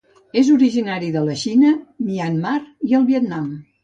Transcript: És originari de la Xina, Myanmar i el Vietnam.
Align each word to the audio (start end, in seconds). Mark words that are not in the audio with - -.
És 0.39 0.47
originari 0.53 1.11
de 1.15 1.21
la 1.27 1.35
Xina, 1.41 1.73
Myanmar 2.07 2.55
i 2.93 2.97
el 3.01 3.07
Vietnam. 3.11 3.45